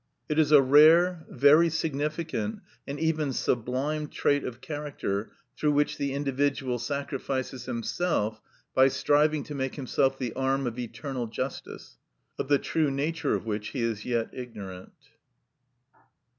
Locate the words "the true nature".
12.47-13.35